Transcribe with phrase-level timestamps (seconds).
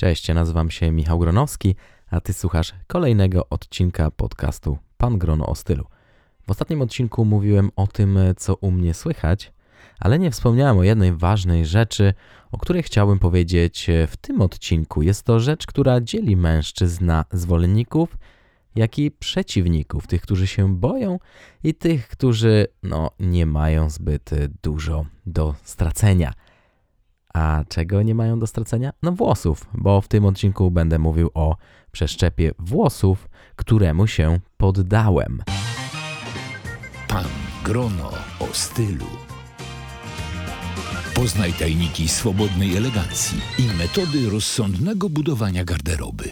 [0.00, 1.74] Cześć, ja nazywam się Michał Gronowski,
[2.10, 5.86] a ty słuchasz kolejnego odcinka podcastu Pan Grono o stylu.
[6.46, 9.52] W ostatnim odcinku mówiłem o tym, co u mnie słychać,
[9.98, 12.14] ale nie wspomniałem o jednej ważnej rzeczy,
[12.52, 15.02] o której chciałbym powiedzieć w tym odcinku.
[15.02, 18.18] Jest to rzecz, która dzieli mężczyzn na zwolenników,
[18.74, 21.18] jak i przeciwników, tych, którzy się boją
[21.64, 24.30] i tych, którzy no, nie mają zbyt
[24.62, 26.32] dużo do stracenia.
[27.34, 28.92] A czego nie mają do stracenia?
[29.02, 31.56] No włosów, bo w tym odcinku będę mówił o
[31.92, 35.42] przeszczepie włosów, któremu się poddałem.
[37.08, 37.24] Pan
[37.64, 39.06] Grono o stylu.
[41.14, 46.24] Poznaj tajniki swobodnej elegancji i metody rozsądnego budowania garderoby.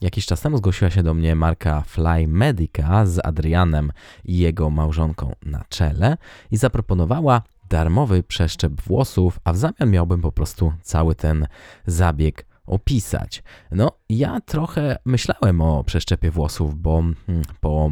[0.00, 3.92] Jakiś czas temu zgłosiła się do mnie marka Fly Medica z Adrianem
[4.24, 6.16] i jego małżonką na czele
[6.50, 11.46] i zaproponowała darmowy przeszczep włosów, a w zamian miałbym po prostu cały ten
[11.86, 13.42] zabieg opisać.
[13.70, 17.90] No, ja trochę myślałem o przeszczepie włosów, bo hmm, po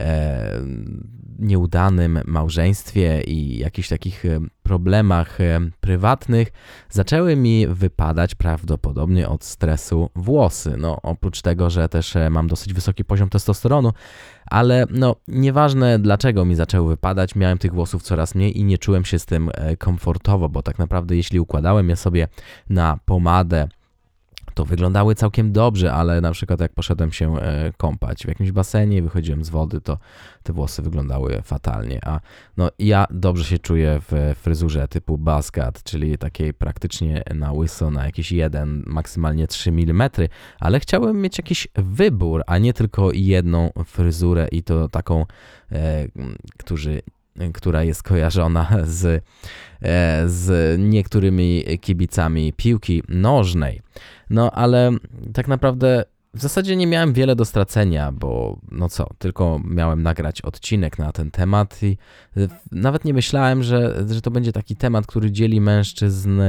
[0.00, 0.60] e,
[1.40, 6.48] nieudanym małżeństwie i jakichś takich e, problemach e, prywatnych
[6.90, 10.76] zaczęły mi wypadać prawdopodobnie od stresu włosy.
[10.78, 13.92] No, oprócz tego, że też e, mam dosyć wysoki poziom testosteronu,
[14.46, 19.04] ale no, nieważne dlaczego mi zaczęły wypadać, miałem tych włosów coraz mniej i nie czułem
[19.04, 22.28] się z tym komfortowo, bo tak naprawdę jeśli układałem je sobie
[22.70, 23.68] na pomadę,
[24.60, 28.96] to wyglądały całkiem dobrze, ale na przykład jak poszedłem się e, kąpać w jakimś basenie
[28.96, 29.98] i wychodziłem z wody, to
[30.42, 32.00] te włosy wyglądały fatalnie.
[32.04, 32.20] A
[32.56, 38.04] no, ja dobrze się czuję w fryzurze typu basket, czyli takiej praktycznie na łyso, na
[38.04, 40.10] jakieś 1, maksymalnie 3 mm,
[40.58, 45.26] ale chciałem mieć jakiś wybór, a nie tylko jedną fryzurę i to taką,
[45.72, 46.06] e,
[46.58, 47.02] którzy
[47.54, 49.24] która jest kojarzona z,
[49.82, 53.82] e, z niektórymi kibicami piłki nożnej.
[54.30, 54.90] No ale
[55.32, 60.42] tak naprawdę w zasadzie nie miałem wiele do stracenia, bo no co, tylko miałem nagrać
[60.42, 61.96] odcinek na ten temat i
[62.72, 66.40] nawet nie myślałem, że, że to będzie taki temat, który dzieli mężczyzn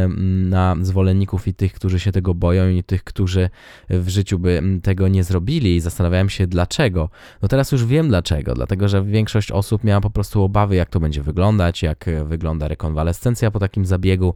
[0.49, 3.49] na zwolenników i tych, którzy się tego boją i tych, którzy
[3.89, 7.09] w życiu by tego nie zrobili i zastanawiałem się dlaczego.
[7.41, 10.99] No teraz już wiem dlaczego, dlatego że większość osób miała po prostu obawy jak to
[10.99, 14.33] będzie wyglądać, jak wygląda rekonwalescencja po takim zabiegu.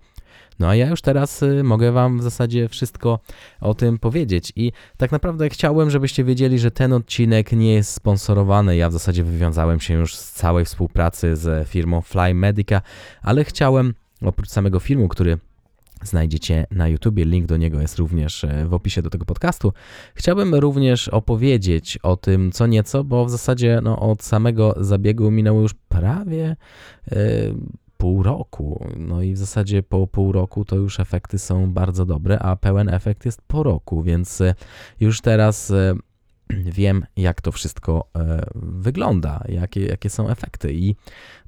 [0.59, 3.19] No a ja już teraz y, mogę Wam w zasadzie wszystko
[3.61, 4.53] o tym powiedzieć.
[4.55, 8.75] I tak naprawdę chciałem, żebyście wiedzieli, że ten odcinek nie jest sponsorowany.
[8.75, 12.81] Ja w zasadzie wywiązałem się już z całej współpracy z firmą Fly Medica,
[13.21, 15.37] ale chciałem, oprócz samego filmu, który
[16.03, 17.25] znajdziecie na YouTubie.
[17.25, 19.73] Link do niego jest również e, w opisie do tego podcastu.
[20.15, 25.61] Chciałbym również opowiedzieć o tym co nieco, bo w zasadzie no, od samego zabiegu minęło
[25.61, 26.55] już prawie.
[27.11, 27.17] Yy,
[27.97, 28.87] pół roku.
[28.97, 32.89] No i w zasadzie po pół roku to już efekty są bardzo dobre, a pełen
[32.89, 34.55] efekt jest po roku, więc e,
[34.99, 35.95] już teraz e,
[36.79, 40.73] wiem, jak to wszystko e, wygląda, jakie, jakie są efekty.
[40.73, 40.95] I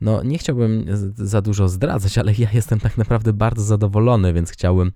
[0.02, 4.92] no, nie chciałbym za dużo zdradzać, ale ja jestem tak naprawdę bardzo zadowolony, więc chciałbym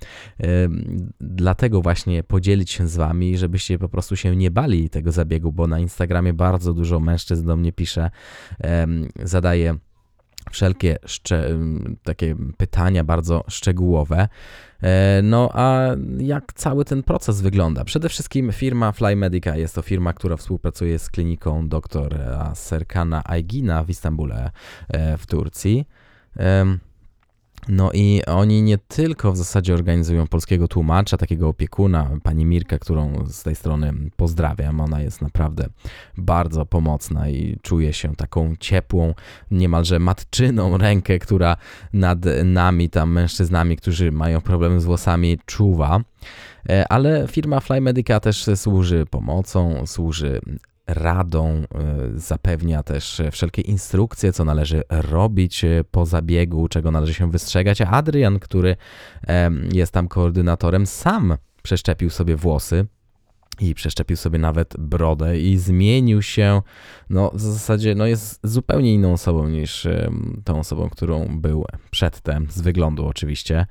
[1.19, 5.67] dlatego właśnie podzielić się z Wami, żebyście po prostu się nie bali tego zabiegu, bo
[5.67, 8.11] na Instagramie bardzo dużo mężczyzn do mnie pisze,
[9.23, 9.77] zadaje
[10.51, 10.97] wszelkie
[12.03, 14.27] takie pytania bardzo szczegółowe.
[14.83, 15.87] E, no a
[16.17, 17.83] jak cały ten proces wygląda?
[17.83, 23.83] Przede wszystkim firma Fly Medica jest to firma, która współpracuje z kliniką doktora Serkana Aygina
[23.83, 24.51] w Istambule
[24.89, 25.85] e, w Turcji.
[27.67, 33.25] No i oni nie tylko w zasadzie organizują polskiego tłumacza, takiego opiekuna, pani Mirkę, którą
[33.27, 34.81] z tej strony pozdrawiam.
[34.81, 35.67] Ona jest naprawdę
[36.17, 39.13] bardzo pomocna i czuje się taką ciepłą,
[39.51, 41.57] niemalże matczyną rękę, która
[41.93, 45.99] nad nami, tam mężczyznami, którzy mają problemy z włosami, czuwa.
[46.69, 50.41] E, ale firma Fly Medica też służy pomocą, służy
[50.93, 51.65] radą, e,
[52.15, 57.81] zapewnia też wszelkie instrukcje, co należy robić e, po zabiegu, czego należy się wystrzegać.
[57.81, 58.75] A Adrian, który
[59.73, 62.85] jest tam koordynatorem, sam przeszczepił sobie włosy
[63.59, 66.61] i przeszczepił sobie nawet brodę i zmienił się,
[67.09, 69.87] no w zasadzie no jest zupełnie inną osobą niż
[70.43, 73.65] tą osobą, którą był przedtem, z wyglądu oczywiście.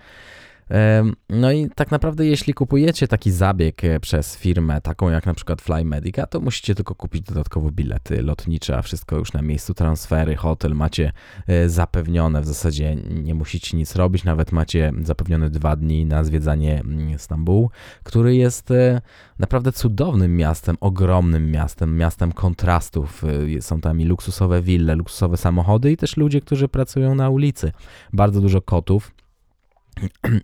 [1.28, 5.62] No i tak naprawdę, jeśli kupujecie taki zabieg e, przez firmę, taką jak na przykład
[5.62, 10.36] Fly Medica, to musicie tylko kupić dodatkowo bilety lotnicze, a wszystko już na miejscu, transfery,
[10.36, 11.12] hotel macie
[11.46, 16.80] e, zapewnione, w zasadzie nie musicie nic robić, nawet macie zapewnione dwa dni na zwiedzanie
[16.80, 17.70] mm, Stambułu,
[18.02, 19.00] który jest e,
[19.38, 23.24] naprawdę cudownym miastem, ogromnym miastem, miastem kontrastów.
[23.60, 27.72] Są tam i luksusowe wille, luksusowe samochody i też ludzie, którzy pracują na ulicy.
[28.12, 29.12] Bardzo dużo kotów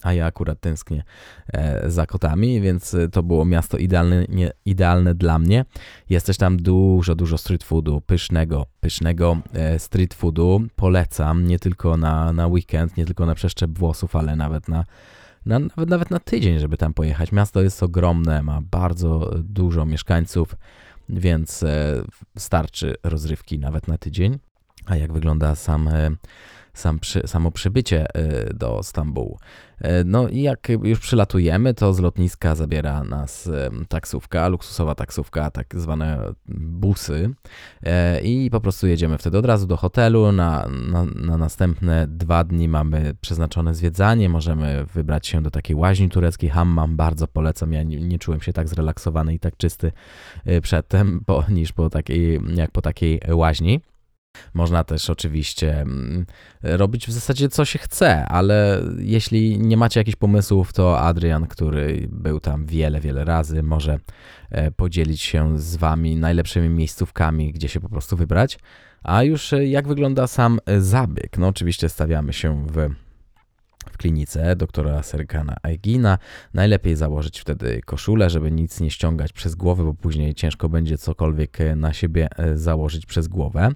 [0.03, 1.03] a ja akurat tęsknię
[1.53, 5.65] e, za kotami, więc to było miasto idealne, nie, idealne dla mnie.
[6.11, 10.63] Jest też tam dużo, dużo street foodu, pysznego, pysznego e, street foodu.
[10.77, 14.85] Polecam nie tylko na, na weekend, nie tylko na przeszczep włosów, ale nawet na,
[15.47, 17.33] na, nawet, nawet na tydzień, żeby tam pojechać.
[17.33, 20.57] Miasto jest ogromne, ma bardzo dużo mieszkańców,
[21.09, 22.03] więc e,
[22.39, 24.39] starczy rozrywki nawet na tydzień.
[24.87, 25.89] A jak wygląda sam
[26.77, 28.07] sam przy, samo przybycie
[28.51, 29.39] y, do Stambułu.
[29.81, 35.51] Y, no i jak już przylatujemy, to z lotniska zabiera nas y, taksówka, luksusowa taksówka,
[35.51, 37.31] tak zwane busy
[38.23, 40.33] i po prostu jedziemy wtedy od razu do hotelu.
[40.33, 46.09] Na, na, na następne dwa dni mamy przeznaczone zwiedzanie, możemy wybrać się do takiej łaźni
[46.09, 49.93] tureckiej, hammam, bardzo polecam, ja nie, nie czułem się tak zrelaksowany i tak czysty
[50.63, 53.81] przedtem, po, niż po takiej, jak po takiej łaźni.
[54.55, 56.27] Można też oczywiście mm,
[56.63, 62.09] robić w zasadzie co się chce, ale jeśli nie macie jakichś pomysłów, to Adrian, który
[62.11, 63.99] był tam wiele, wiele razy, może
[64.51, 68.59] e, podzielić się z wami najlepszymi miejscówkami, gdzie się po prostu wybrać.
[69.03, 71.39] A już e, jak wygląda sam e, zabieg?
[71.39, 72.89] No oczywiście stawiamy się w
[73.93, 76.19] w klinice doktora Serkana Aigina.
[76.55, 81.59] Najlepiej założyć wtedy koszulę, żeby nic nie ściągać przez głowę, bo później ciężko będzie cokolwiek
[81.77, 83.71] na siebie założyć przez głowę.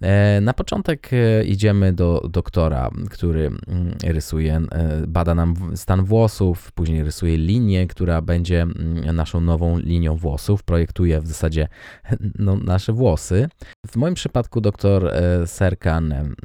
[0.00, 6.72] E, na początek e, idziemy do doktora, który mm, rysuje, e, bada nam stan włosów,
[6.72, 11.68] później rysuje linię, która będzie mm, naszą nową linią włosów, projektuje w zasadzie
[12.38, 13.48] no, nasze włosy.
[13.86, 15.12] W moim przypadku doktor
[15.46, 16.36] Serkan mm,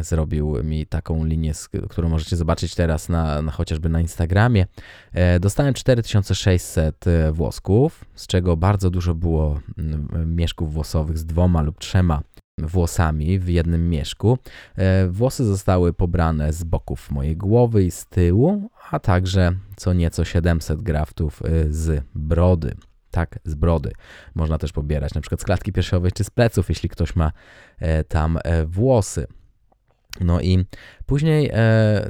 [0.00, 1.52] zrobił mi taką linię,
[1.88, 4.66] którą możecie zobaczyć teraz na, na chociażby na Instagramie.
[5.40, 9.60] Dostałem 4600 włosków, z czego bardzo dużo było
[10.26, 12.22] mieszków włosowych z dwoma lub trzema
[12.58, 14.38] włosami w jednym mieszku.
[14.76, 20.24] E, włosy zostały pobrane z boków mojej głowy i z tyłu, a także co nieco
[20.24, 22.74] 700 graftów e, z brody.
[23.10, 23.92] Tak, z brody.
[24.34, 27.32] Można też pobierać na przykład z klatki piersiowej czy z pleców, jeśli ktoś ma
[27.78, 29.26] e, tam włosy.
[30.20, 30.64] No i
[31.06, 31.50] później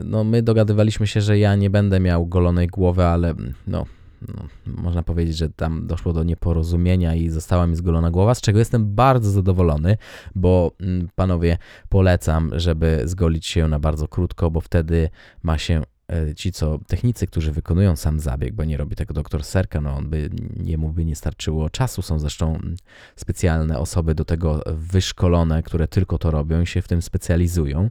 [0.04, 3.34] no, my dogadywaliśmy się, że ja nie będę miał golonej głowy, ale
[3.66, 3.86] no,
[4.28, 8.58] no, można powiedzieć, że tam doszło do nieporozumienia i została mi zgolona głowa, z czego
[8.58, 9.96] jestem bardzo zadowolony,
[10.34, 15.10] bo mm, panowie polecam, żeby zgolić się na bardzo krótko, bo wtedy
[15.42, 15.82] ma się
[16.12, 19.96] e, ci, co technicy, którzy wykonują sam zabieg, bo nie robi tego doktor Serka, no
[19.96, 20.30] on by,
[20.64, 22.76] jemu by nie starczyło czasu, są zresztą mm,
[23.16, 27.90] specjalne osoby do tego wyszkolone, które tylko to robią i się w tym specjalizują.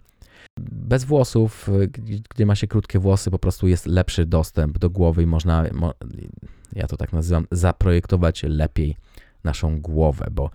[0.60, 1.70] Bez włosów,
[2.36, 5.66] gdy ma się krótkie włosy, po prostu jest lepszy dostęp do głowy i można,
[6.74, 8.96] ja to tak nazywam, zaprojektować lepiej
[9.44, 10.50] naszą głowę, bo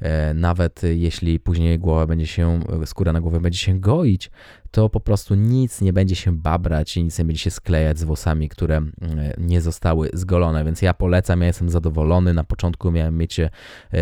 [0.00, 4.30] e, nawet jeśli później głowa będzie się, skóra na głowę będzie się goić,
[4.70, 8.04] to po prostu nic nie będzie się babrać i nic nie będzie się sklejać z
[8.04, 12.34] włosami, które e, nie zostały zgolone, więc ja polecam, ja jestem zadowolony.
[12.34, 13.50] Na początku miałem mieć e,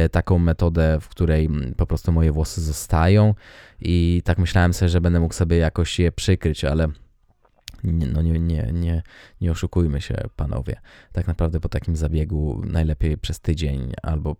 [0.08, 3.34] taką metodę, w której po prostu moje włosy zostają
[3.80, 6.88] i tak myślałem sobie, że będę mógł sobie jakoś je przykryć, ale
[7.84, 9.02] no nie, nie, nie,
[9.40, 10.80] nie oszukujmy się, panowie.
[11.12, 14.36] Tak naprawdę po takim zabiegu najlepiej przez tydzień albo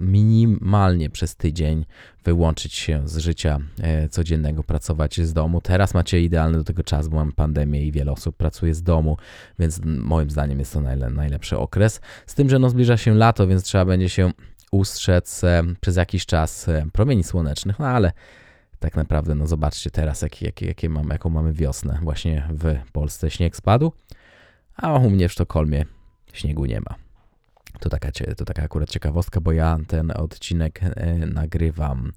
[0.00, 1.84] minimalnie przez tydzień
[2.24, 5.60] wyłączyć się z życia e, codziennego, pracować z domu.
[5.60, 9.16] Teraz macie idealny do tego czas, bo mamy pandemię i wiele osób pracuje z domu,
[9.58, 10.80] więc moim zdaniem jest to
[11.10, 12.00] najlepszy okres.
[12.26, 14.32] Z tym, że no zbliża się lato, więc trzeba będzie się
[14.72, 18.12] ustrzec e, przez jakiś czas e, promieni słonecznych, no ale
[18.78, 21.98] tak naprawdę, no zobaczcie teraz, jak, jak, jakie mamy, jaką mamy wiosnę.
[22.02, 23.92] Właśnie w Polsce śnieg spadł,
[24.76, 25.84] a u mnie w Sztokholmie
[26.32, 26.94] śniegu nie ma.
[27.80, 32.12] To taka, to taka akurat ciekawostka, bo ja ten odcinek e, nagrywam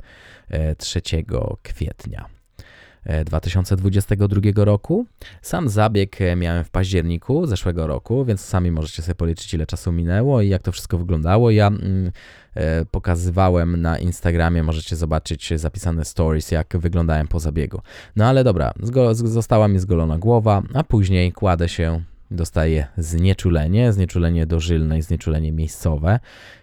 [0.78, 1.24] 3 e,
[1.64, 2.41] kwietnia.
[3.26, 5.06] 2022 e, roku.
[5.42, 10.42] Sam zabieg miałem w październiku zeszłego roku, więc sami możecie sobie policzyć, ile czasu minęło
[10.42, 11.52] i jak to wszystko wyglądało.
[11.52, 12.12] Ja mm,
[12.56, 17.82] E, pokazywałem na Instagramie, możecie zobaczyć zapisane stories, jak wyglądałem po zabiegu.
[18.16, 18.74] No ale dobra,
[19.24, 26.20] została mi zgolona głowa, a później kładę się dostaję znieczulenie, znieczulenie dożylne i znieczulenie miejscowe.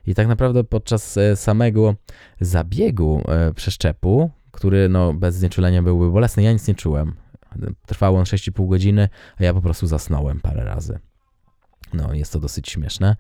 [0.06, 1.94] I tak naprawdę podczas e, samego
[2.40, 7.14] zabiegu e, przeszczepu, który no, bez znieczulenia byłby bolesny, ja nic nie czułem.
[7.86, 9.08] Trwał on 6,5 godziny,
[9.40, 10.98] a ja po prostu zasnąłem parę razy.
[11.94, 13.16] No, jest to dosyć śmieszne.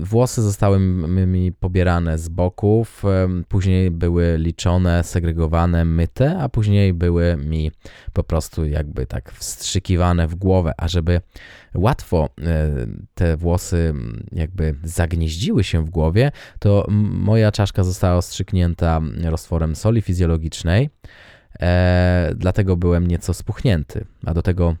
[0.00, 0.78] Włosy zostały
[1.26, 3.02] mi pobierane z boków,
[3.48, 7.70] później były liczone, segregowane, myte, a później były mi
[8.12, 11.20] po prostu jakby tak wstrzykiwane w głowę, a żeby
[11.74, 12.70] łatwo e,
[13.14, 13.94] te włosy
[14.32, 20.90] jakby zagnieździły się w głowie, to moja czaszka została ostrzyknięta roztworem soli fizjologicznej,
[21.60, 24.76] e, dlatego byłem nieco spuchnięty, a do tego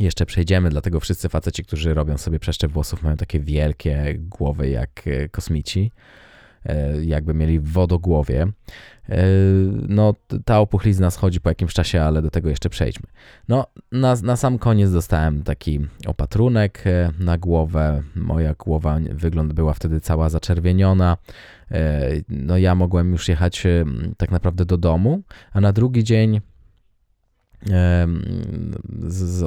[0.00, 5.02] jeszcze przejdziemy, dlatego wszyscy faceci, którzy robią sobie przeszczep włosów, mają takie wielkie głowy jak
[5.06, 5.92] e, kosmici,
[6.64, 8.46] e, jakby mieli wodogłowie.
[9.08, 9.26] E,
[9.88, 10.14] no,
[10.44, 13.06] ta opuchlizna schodzi po jakimś czasie, ale do tego jeszcze przejdźmy.
[13.48, 16.84] No, na, na sam koniec dostałem taki opatrunek
[17.18, 18.02] na głowę.
[18.14, 21.16] Moja głowa wygląd była wtedy cała zaczerwieniona.
[22.28, 23.66] No, ja mogłem już jechać
[24.16, 26.40] tak naprawdę do domu, a na drugi dzień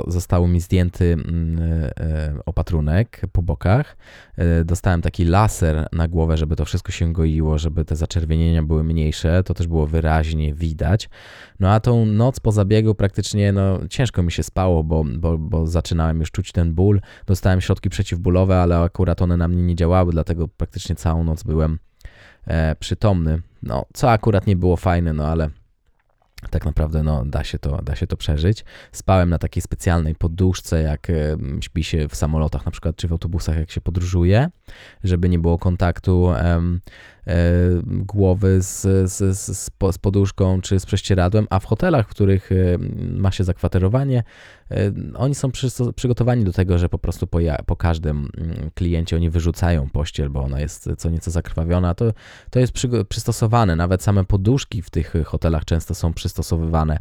[0.08, 1.60] został mi zdjęty mm,
[2.00, 3.98] e, opatrunek po bokach.
[4.38, 8.84] E, dostałem taki laser na głowę, żeby to wszystko się goiło, żeby te zaczerwienienia były
[8.84, 9.44] mniejsze.
[9.44, 11.10] To też było wyraźnie widać.
[11.60, 15.68] No a tą noc po zabiegu praktycznie no, ciężko mi się spało, bo, bo, bo
[15.68, 17.01] zaczynałem już czuć ten ból.
[17.25, 21.80] Dostałem środki przeciwbólowe, ale akurat one na mnie nie działały, dlatego praktycznie całą noc byłem
[22.48, 23.41] e, przytomny.
[23.63, 25.50] No, co akurat nie było fajne, no ale
[26.50, 28.65] tak naprawdę no, da, się to, da się to przeżyć.
[28.91, 31.07] Spałem na takiej specjalnej poduszce, jak
[31.62, 34.50] śpi się w samolotach na przykład, czy w autobusach, jak się podróżuje,
[35.03, 36.33] żeby nie było kontaktu
[37.27, 37.51] E,
[37.86, 38.81] głowy z,
[39.12, 42.50] z, z, z poduszką czy z prześcieradłem, a w hotelach, w których
[43.00, 44.24] ma się zakwaterowanie,
[45.15, 45.51] oni są
[45.95, 50.43] przygotowani do tego, że po prostu po, po każdym mm, kliencie oni wyrzucają pościel, bo
[50.43, 51.95] ona jest co nieco zakrwawiona.
[51.95, 52.05] To,
[52.50, 53.75] to jest przy, przystosowane.
[53.75, 57.00] Nawet same poduszki w tych hotelach często są przystosowywane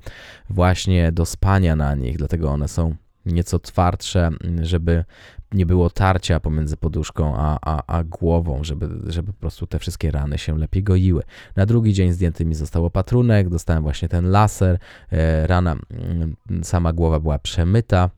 [0.51, 2.95] właśnie do spania na nich, dlatego one są
[3.27, 4.31] nieco twardsze,
[4.63, 5.05] żeby
[5.53, 10.11] nie było tarcia pomiędzy poduszką a, a, a głową, żeby, żeby po prostu te wszystkie
[10.11, 11.23] rany się lepiej goiły.
[11.57, 14.79] Na drugi dzień zdjęty mi został opatrunek, dostałem właśnie ten laser,
[15.13, 18.11] e, rana, mm, sama głowa była przemyta.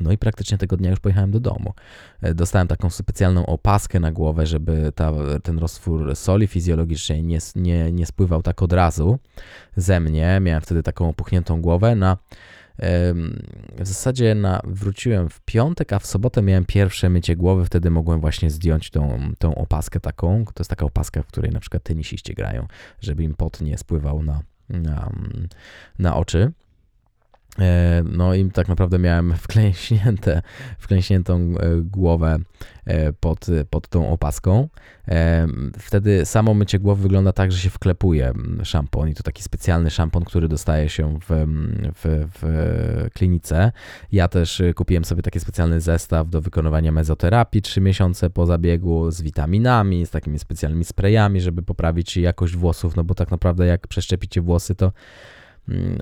[0.00, 1.74] No i praktycznie tego dnia już pojechałem do domu.
[2.22, 5.12] E, dostałem taką specjalną opaskę na głowę, żeby ta,
[5.42, 9.18] ten roztwór soli fizjologicznej nie, nie, nie spływał tak od razu
[9.76, 10.40] ze mnie.
[10.40, 11.94] Miałem wtedy taką opuchniętą głowę.
[11.94, 12.16] Na
[13.78, 18.20] w zasadzie na, wróciłem w piątek, a w sobotę miałem pierwsze mycie głowy, wtedy mogłem
[18.20, 20.44] właśnie zdjąć tą, tą opaskę taką.
[20.44, 22.66] To jest taka opaska, w której na przykład tenisiści grają,
[23.00, 25.10] żeby im pot nie spływał na, na,
[25.98, 26.52] na oczy.
[27.58, 30.42] E, no i tak naprawdę miałem wklęśnięte,
[30.78, 32.38] wklęśniętą e, głowę
[32.84, 34.68] e, pod, pod tą opaską.
[35.78, 38.32] Wtedy samo mycie głowy wygląda tak, że się wklepuje
[38.62, 41.46] szampon i to taki specjalny szampon, który dostaje się w,
[41.94, 43.72] w, w klinice.
[44.12, 49.22] Ja też kupiłem sobie taki specjalny zestaw do wykonywania mezoterapii 3 miesiące po zabiegu z
[49.22, 54.40] witaminami, z takimi specjalnymi sprayami, żeby poprawić jakość włosów, no bo tak naprawdę jak przeszczepicie
[54.40, 55.35] włosy, to Mm,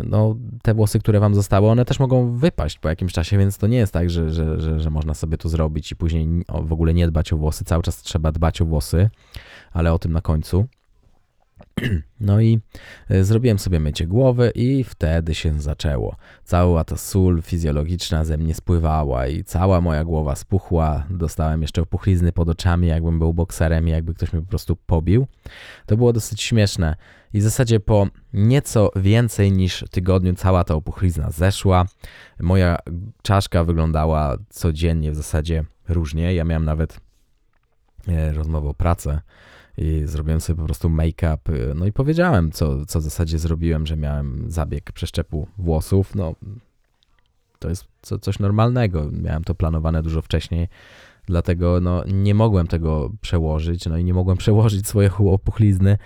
[0.05, 3.67] no, te włosy, które wam zostały, one też mogą wypaść po jakimś czasie, więc to
[3.67, 6.29] nie jest tak, że, że, że, że można sobie to zrobić i później
[6.63, 7.65] w ogóle nie dbać o włosy.
[7.65, 9.11] Cały czas trzeba dbać o włosy,
[9.73, 10.67] ale o tym na końcu.
[12.21, 12.61] No i
[13.11, 16.17] e, zrobiłem sobie mycie głowy i wtedy się zaczęło.
[16.45, 21.07] Cała ta sól fizjologiczna ze mnie spływała i cała moja głowa spuchła.
[21.11, 25.27] Dostałem jeszcze opuchlizny pod oczami, jakbym był bokserem i jakby ktoś mnie po prostu pobił.
[25.87, 26.97] To było dosyć śmieszne.
[27.33, 31.87] I w zasadzie po nieco więcej niż tygodniu cała ta opuchlizna zeszła.
[32.41, 32.79] Moja
[33.23, 36.35] czaszka wyglądała codziennie w zasadzie różnie.
[36.35, 37.01] Ja miałem nawet
[38.09, 39.21] e, rozmowę o pracę
[39.79, 41.53] i zrobiłem sobie po prostu make-up.
[41.53, 46.15] E, no i powiedziałem, co, co w zasadzie zrobiłem, że miałem zabieg przeszczepu włosów.
[46.15, 46.35] No,
[47.59, 47.87] to jest
[48.21, 49.11] coś normalnego.
[49.13, 50.69] Miałem to planowane dużo wcześniej.
[51.27, 55.99] Dlatego no, nie mogłem tego przełożyć, no i nie mogłem przełożyć swojej opuchlizny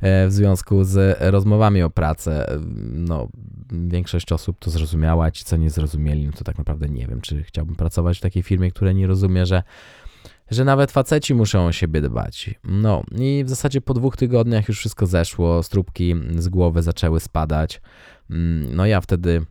[0.00, 2.58] e, w związku z rozmowami o pracę.
[2.92, 3.28] No,
[3.70, 7.42] większość osób to zrozumiała, ci co nie zrozumieli, no to tak naprawdę nie wiem, czy
[7.42, 9.62] chciałbym pracować w takiej firmie, która nie rozumie, że
[10.50, 12.50] że nawet faceci muszą o siebie dbać.
[12.64, 17.80] No i w zasadzie po dwóch tygodniach już wszystko zeszło, strubki z głowy zaczęły spadać.
[18.30, 19.42] Mm, no ja wtedy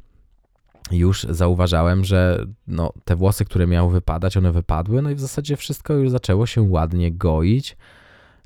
[0.91, 5.57] już zauważałem, że no, te włosy, które miały wypadać, one wypadły, no i w zasadzie
[5.57, 7.77] wszystko już zaczęło się ładnie goić.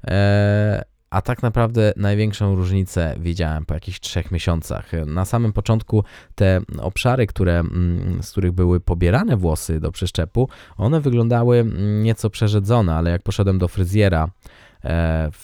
[0.04, 0.82] Eee,
[1.12, 4.92] a tak naprawdę największą różnicę widziałem po jakichś trzech miesiącach.
[5.06, 6.04] Na samym początku
[6.36, 11.66] te obszary, które, mm, z których były pobierane włosy do przeszczepu, one wyglądały
[12.02, 14.30] nieco przerzedzone, ale jak poszedłem do fryzjera,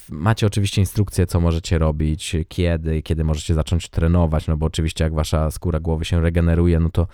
[0.09, 5.13] macie oczywiście instrukcję, co możecie robić, kiedy, kiedy możecie zacząć trenować, no bo oczywiście jak
[5.13, 7.07] wasza skóra głowy się regeneruje, no to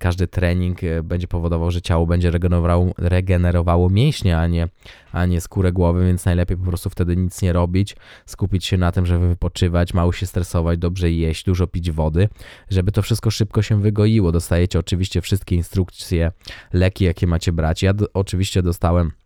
[0.00, 4.68] każdy trening e, będzie powodował, że ciało będzie regenerowało, regenerowało mięśnie, a nie,
[5.12, 7.96] a nie skórę głowy, więc najlepiej po prostu wtedy nic nie robić,
[8.26, 12.28] skupić się na tym, żeby wypoczywać, mało się stresować, dobrze jeść, dużo pić wody,
[12.70, 14.32] żeby to wszystko szybko się wygoiło.
[14.32, 16.32] Dostajecie oczywiście wszystkie instrukcje,
[16.72, 17.82] leki, jakie macie brać.
[17.82, 19.23] Ja oczywiście dostałem E,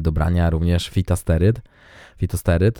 [0.00, 1.60] do brania również fitasteryd,
[2.18, 2.78] fitosteryd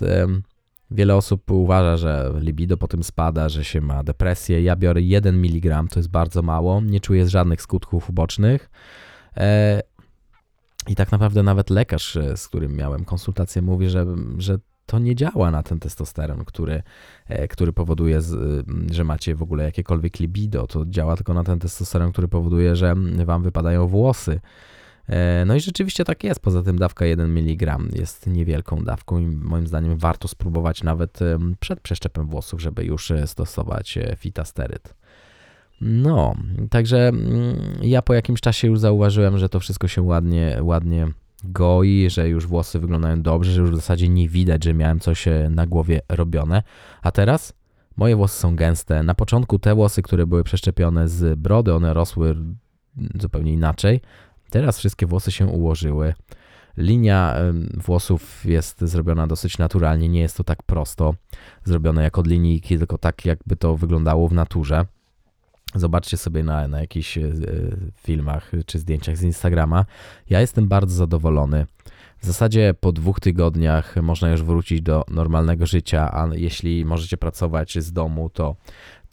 [0.91, 4.61] Wiele osób uważa, że libido po tym spada, że się ma depresję.
[4.61, 8.69] Ja biorę 1 mg, to jest bardzo mało, nie czuję żadnych skutków ubocznych.
[9.37, 9.81] E,
[10.87, 14.05] I tak naprawdę nawet lekarz, e, z którym miałem konsultację, mówi, że,
[14.37, 16.83] że to nie działa na ten testosteron, który,
[17.27, 18.21] e, który powoduje,
[18.91, 20.67] że macie w ogóle jakiekolwiek libido.
[20.67, 24.39] To działa tylko na ten testosteron, który powoduje, że wam wypadają włosy.
[25.07, 26.39] E, no i rzeczywiście tak jest.
[26.39, 31.19] Poza tym dawka 1 mg jest niewielką dawką i moim zdaniem warto spróbować nawet
[31.59, 34.93] przed przeszczepem włosów, żeby już e, stosować e, fitasteryt.
[35.81, 36.35] No,
[36.69, 41.07] także mm, ja po jakimś czasie już zauważyłem, że to wszystko się ładnie, ładnie
[41.43, 45.25] goi, że już włosy wyglądają dobrze, że już w zasadzie nie widać, że miałem coś
[45.49, 46.63] na głowie robione.
[47.01, 47.53] A teraz
[47.97, 49.03] moje włosy są gęste.
[49.03, 52.35] Na początku te włosy, które były przeszczepione z brody, one rosły
[53.21, 54.01] zupełnie inaczej.
[54.55, 56.13] Teraz wszystkie włosy się ułożyły.
[56.77, 57.35] Linia
[57.73, 61.15] włosów jest zrobiona dosyć naturalnie, nie jest to tak prosto
[61.63, 64.85] zrobione jak od linijki, tylko tak jakby to wyglądało w naturze.
[65.75, 67.31] Zobaczcie sobie na, na jakichś e,
[67.95, 69.85] filmach czy zdjęciach z Instagrama.
[70.29, 71.65] Ja jestem bardzo zadowolony.
[72.17, 77.77] W zasadzie po dwóch tygodniach można już wrócić do normalnego życia, a jeśli możecie pracować
[77.79, 78.55] z domu, to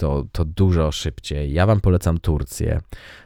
[0.03, 1.53] to, to dużo szybciej.
[1.53, 2.81] Ja Wam polecam Turcję.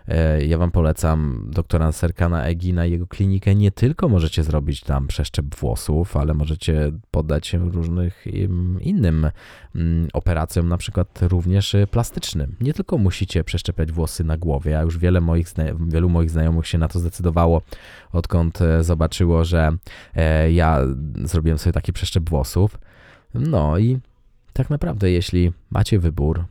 [0.08, 3.54] E, ja Wam polecam doktora Serkana Egina i jego klinikę.
[3.54, 8.24] Nie tylko możecie zrobić tam przeszczep włosów, ale możecie poddać się różnych
[8.80, 9.30] innym
[9.74, 12.56] mm, operacjom, na przykład również plastycznym.
[12.60, 15.48] Nie tylko musicie przeszczepiać włosy na głowie, a już wiele moich,
[15.86, 17.62] wielu moich znajomych się na to zdecydowało,
[18.12, 19.72] odkąd e, zobaczyło, że
[20.14, 20.80] e, ja
[21.24, 22.78] zrobiłem sobie taki przeszczep włosów.
[23.34, 23.98] No i
[24.52, 26.44] tak naprawdę, jeśli macie wybór,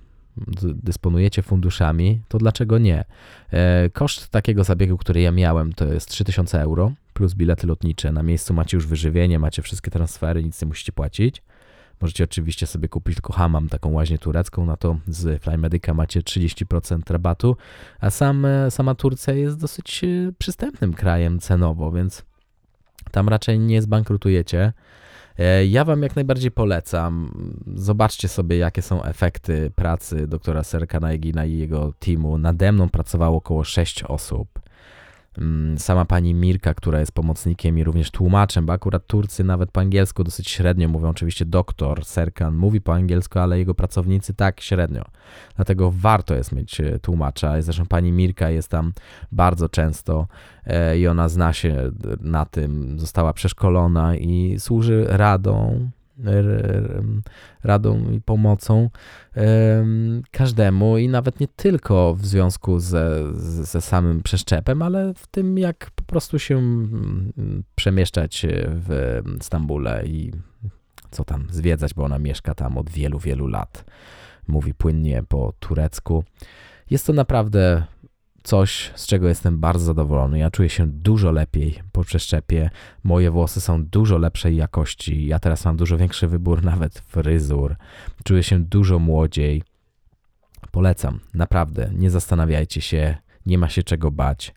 [0.61, 3.05] dysponujecie funduszami, to dlaczego nie?
[3.51, 8.11] E, koszt takiego zabiegu, który ja miałem, to jest 3000 euro plus bilety lotnicze.
[8.11, 11.41] Na miejscu macie już wyżywienie, macie wszystkie transfery, nic nie musicie płacić.
[12.01, 17.11] Możecie oczywiście sobie kupić tylko hamam, taką łaźnię turecką, na to z Flymedica macie 30%
[17.11, 17.57] rabatu,
[17.99, 22.23] a sam, e, sama Turcja jest dosyć e, przystępnym krajem cenowo, więc
[23.11, 24.73] tam raczej nie zbankrutujecie.
[25.37, 27.31] E, ja Wam jak najbardziej polecam.
[27.75, 32.37] Zobaczcie sobie, jakie są efekty pracy doktora Serkana Egina i jego teamu.
[32.37, 34.59] Nade mną pracowało około 6 osób.
[35.37, 39.81] Mm, sama pani Mirka, która jest pomocnikiem i również tłumaczem, bo akurat Turcy nawet po
[39.81, 41.09] angielsku dosyć średnio mówią.
[41.09, 45.05] Oczywiście doktor Serkan mówi po angielsku, ale jego pracownicy tak średnio.
[45.55, 47.61] Dlatego warto jest mieć e, tłumacza.
[47.61, 48.93] Zresztą pani Mirka jest tam
[49.31, 50.27] bardzo często
[50.65, 55.89] e, i ona zna się na tym, została przeszkolona i służy radą
[57.63, 58.89] radą i pomocą
[60.31, 65.91] każdemu i nawet nie tylko w związku ze, ze samym przeszczepem, ale w tym, jak
[65.95, 66.61] po prostu się
[67.75, 70.31] przemieszczać w Stambule i
[71.11, 73.85] co tam zwiedzać, bo ona mieszka tam od wielu, wielu lat.
[74.47, 76.23] Mówi płynnie po turecku.
[76.89, 77.83] Jest to naprawdę
[78.45, 80.39] coś, z czego jestem bardzo zadowolony.
[80.39, 82.69] Ja czuję się dużo lepiej po przeszczepie.
[83.03, 85.25] Moje włosy są dużo lepszej jakości.
[85.25, 87.75] Ja teraz mam dużo większy wybór nawet fryzur.
[88.23, 89.63] Czuję się dużo młodziej.
[90.71, 94.53] Polecam, naprawdę, nie zastanawiajcie się, nie ma się czego bać.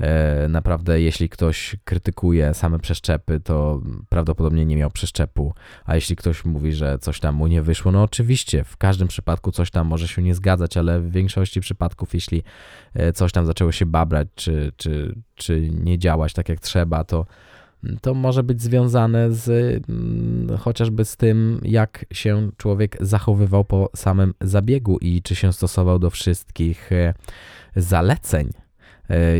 [0.00, 5.54] E, naprawdę, jeśli ktoś krytykuje same przeszczepy, to prawdopodobnie nie miał przeszczepu.
[5.84, 9.52] A jeśli ktoś mówi, że coś tam mu nie wyszło, no oczywiście, w każdym przypadku
[9.52, 12.42] coś tam może się nie zgadzać, ale w większości przypadków, jeśli
[12.94, 17.26] e, coś tam zaczęło się babrać, czy, czy, czy nie działać tak jak trzeba, to
[18.00, 19.48] to może być związane z
[19.88, 25.98] mm, chociażby z tym, jak się człowiek zachowywał po samym zabiegu i czy się stosował
[25.98, 27.14] do wszystkich e,
[27.76, 28.50] zaleceń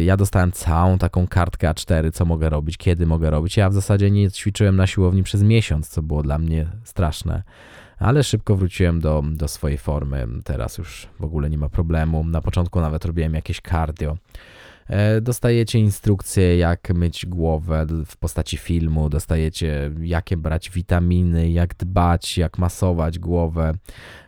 [0.05, 3.57] ja dostałem całą taką kartkę A4, co mogę robić, kiedy mogę robić.
[3.57, 7.43] Ja w zasadzie nie ćwiczyłem na siłowni przez miesiąc, co było dla mnie straszne.
[7.99, 10.27] Ale szybko wróciłem do, do swojej formy.
[10.45, 12.25] Teraz już w ogóle nie ma problemu.
[12.25, 14.17] Na początku nawet robiłem jakieś cardio.
[14.88, 22.38] E, dostajecie instrukcje, jak myć głowę w postaci filmu, dostajecie, jakie brać witaminy, jak dbać,
[22.38, 23.75] jak masować głowę.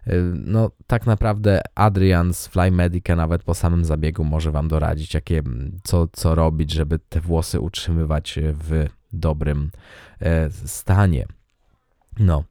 [0.06, 5.14] E, no, tak naprawdę Adrian z Fly Medica nawet po samym zabiegu może Wam doradzić,
[5.14, 5.42] jakie,
[5.84, 9.70] co, co robić, żeby te włosy utrzymywać w dobrym
[10.20, 11.26] e, stanie.
[12.18, 12.44] No,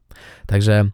[0.45, 0.89] także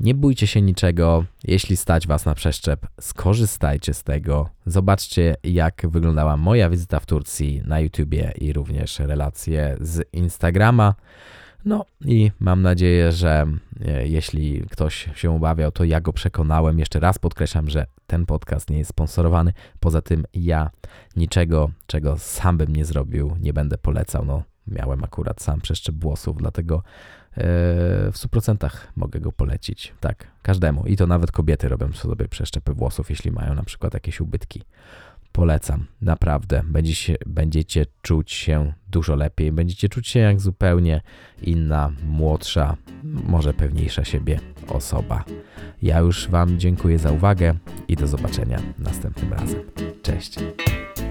[0.00, 4.48] nie bójcie się niczego, jeśli stać Was na przeszczep, skorzystajcie z tego.
[4.66, 10.94] Zobaczcie, jak wyglądała moja wizyta w Turcji na YouTubie i również relacje z Instagrama.
[11.64, 13.46] No i mam nadzieję, że
[13.86, 16.78] e, jeśli ktoś się obawiał, to ja go przekonałem.
[16.78, 19.52] Jeszcze raz podkreślam, że ten podcast nie jest sponsorowany.
[19.80, 20.70] Poza tym ja
[21.16, 24.24] niczego, czego sam bym nie zrobił, nie będę polecał.
[24.24, 26.82] No, miałem akurat sam przeszczep włosów, dlatego
[27.38, 29.94] w 100% mogę go polecić.
[30.00, 30.86] Tak, każdemu.
[30.86, 34.62] I to nawet kobiety robią sobie przeszczepy włosów, jeśli mają na przykład jakieś ubytki.
[35.32, 36.62] Polecam, naprawdę.
[36.64, 39.52] Będziecie, będziecie czuć się dużo lepiej.
[39.52, 41.00] Będziecie czuć się jak zupełnie
[41.42, 45.24] inna, młodsza, może pewniejsza siebie osoba.
[45.82, 47.54] Ja już Wam dziękuję za uwagę
[47.88, 49.60] i do zobaczenia następnym razem.
[50.02, 50.34] Cześć.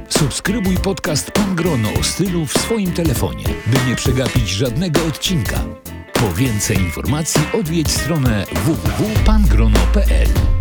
[0.09, 5.63] Subskrybuj podcast Pan Grono o stylu w swoim telefonie, by nie przegapić żadnego odcinka.
[6.19, 10.56] Po więcej informacji odwiedź stronę www.pangrono.pl